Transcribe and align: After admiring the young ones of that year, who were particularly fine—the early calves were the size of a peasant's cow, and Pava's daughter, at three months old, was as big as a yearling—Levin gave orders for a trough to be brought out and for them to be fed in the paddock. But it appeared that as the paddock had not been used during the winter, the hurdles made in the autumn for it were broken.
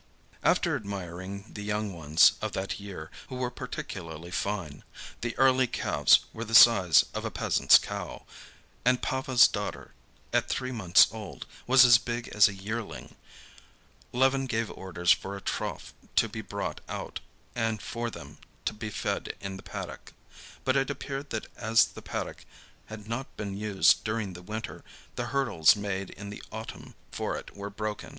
After 0.41 0.75
admiring 0.75 1.53
the 1.53 1.61
young 1.61 1.93
ones 1.93 2.31
of 2.41 2.53
that 2.53 2.79
year, 2.79 3.11
who 3.29 3.35
were 3.35 3.51
particularly 3.51 4.31
fine—the 4.31 5.37
early 5.37 5.67
calves 5.67 6.21
were 6.33 6.43
the 6.43 6.55
size 6.55 7.05
of 7.13 7.23
a 7.23 7.29
peasant's 7.29 7.77
cow, 7.77 8.25
and 8.83 9.03
Pava's 9.03 9.47
daughter, 9.47 9.93
at 10.33 10.49
three 10.49 10.71
months 10.71 11.05
old, 11.11 11.45
was 11.67 11.85
as 11.85 11.99
big 11.99 12.27
as 12.29 12.47
a 12.47 12.53
yearling—Levin 12.55 14.47
gave 14.47 14.71
orders 14.71 15.11
for 15.11 15.37
a 15.37 15.41
trough 15.41 15.93
to 16.15 16.27
be 16.27 16.41
brought 16.41 16.81
out 16.89 17.19
and 17.53 17.79
for 17.79 18.09
them 18.09 18.39
to 18.65 18.73
be 18.73 18.89
fed 18.89 19.35
in 19.39 19.55
the 19.55 19.61
paddock. 19.61 20.13
But 20.65 20.75
it 20.75 20.89
appeared 20.89 21.29
that 21.29 21.45
as 21.55 21.85
the 21.85 22.01
paddock 22.01 22.43
had 22.87 23.07
not 23.07 23.37
been 23.37 23.55
used 23.55 24.03
during 24.03 24.33
the 24.33 24.41
winter, 24.41 24.83
the 25.15 25.25
hurdles 25.27 25.75
made 25.75 26.09
in 26.09 26.31
the 26.31 26.41
autumn 26.51 26.95
for 27.11 27.37
it 27.37 27.55
were 27.55 27.69
broken. 27.69 28.09